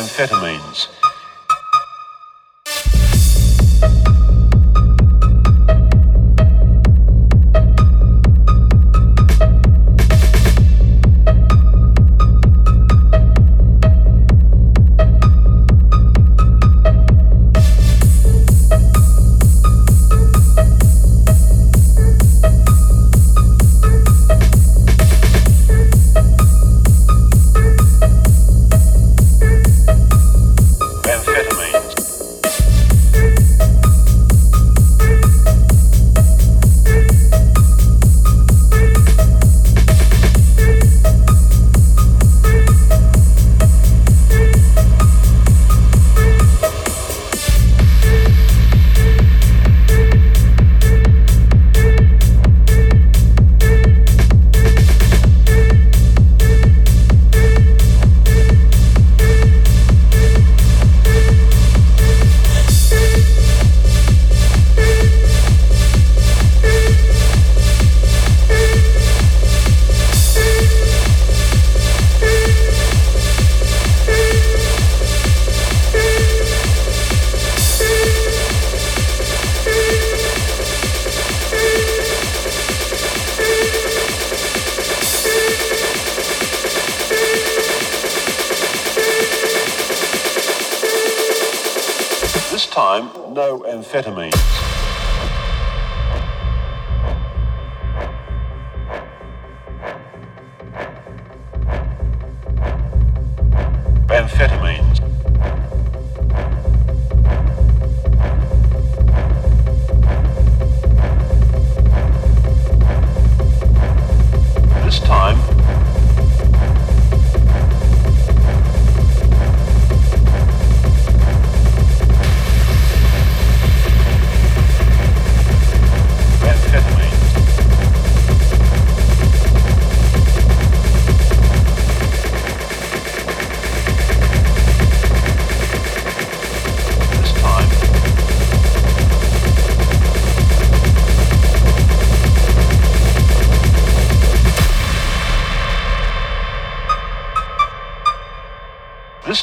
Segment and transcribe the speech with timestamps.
[0.00, 0.89] Amphetamines.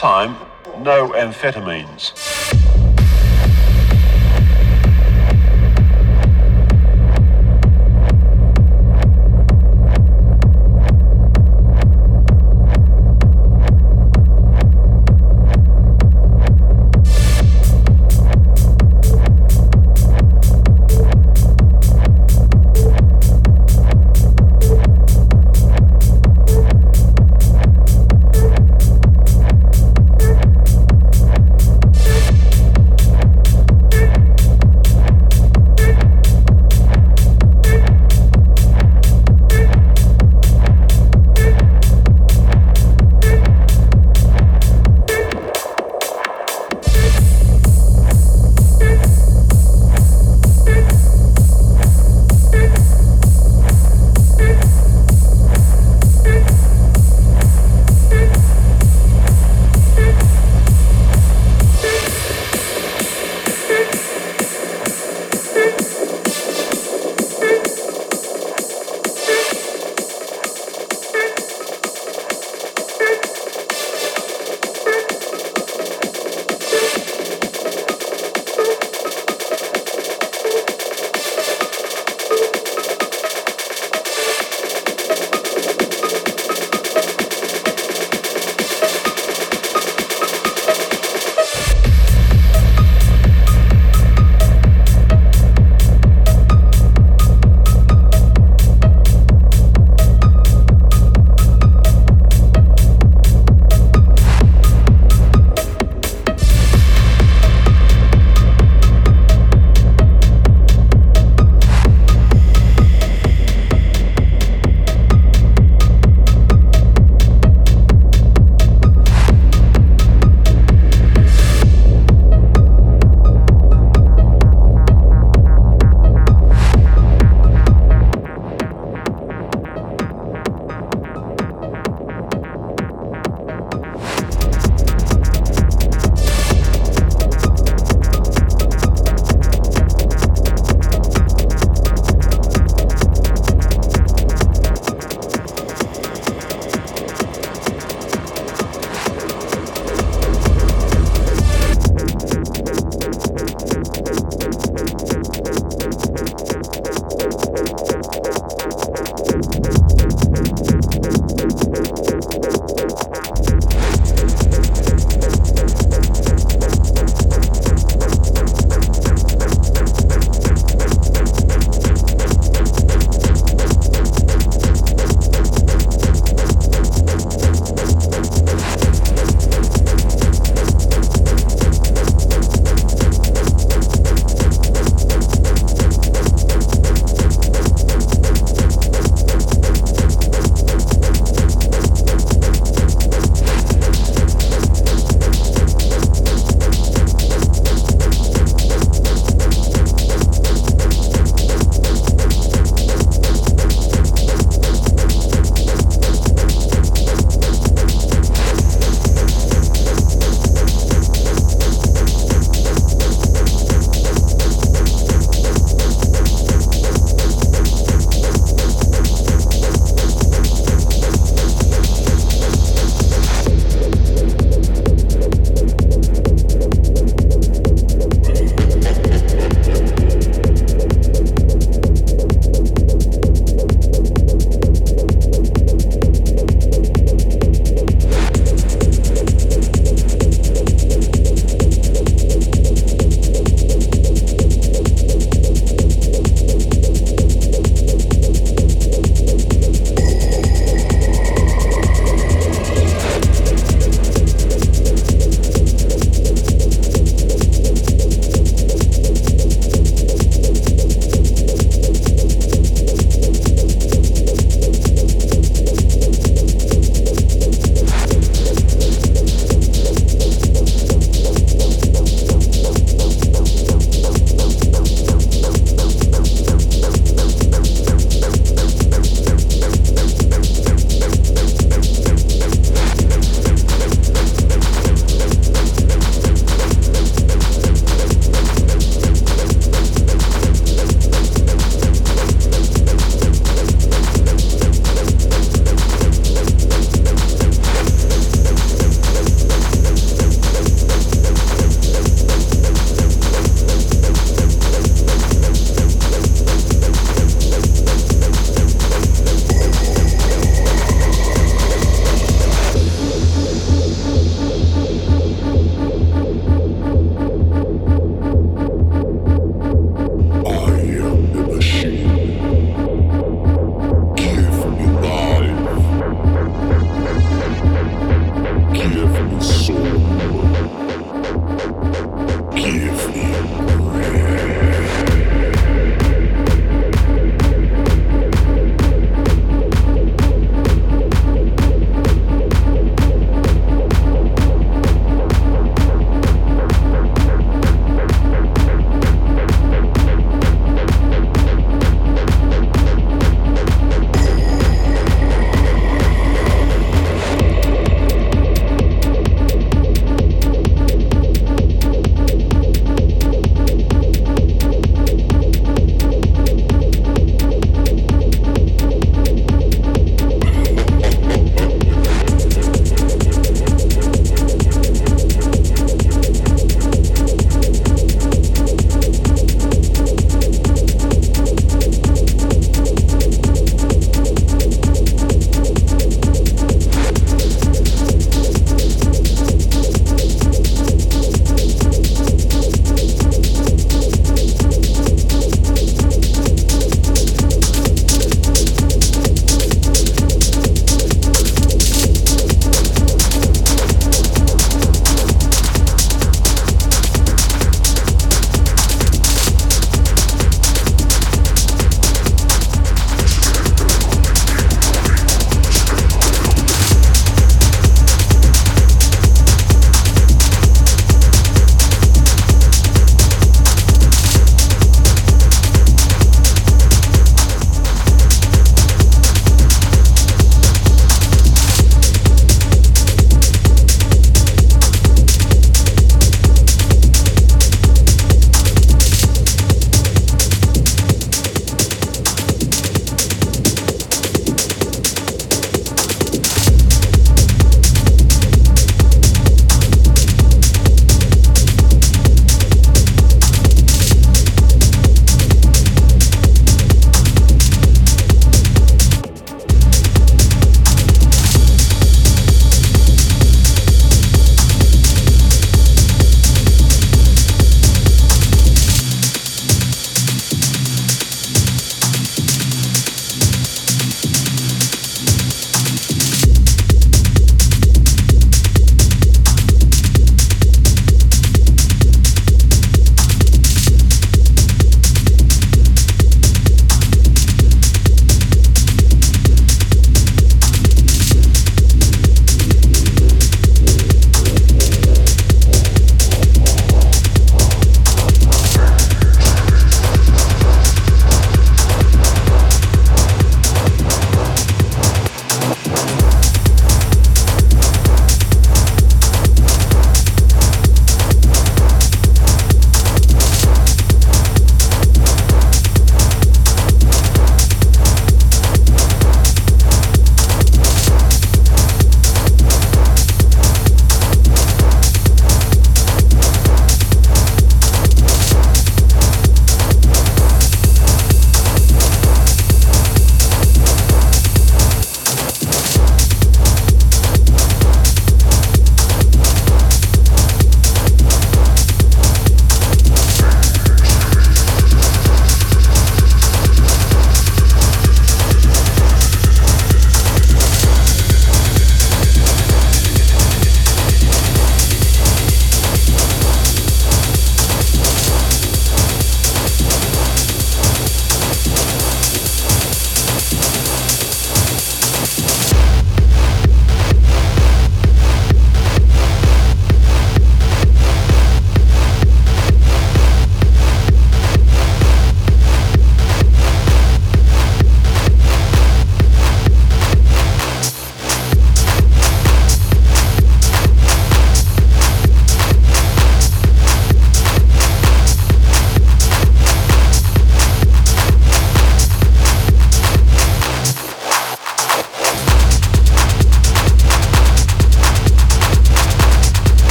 [0.00, 0.34] Time,
[0.78, 1.89] no amphetamines.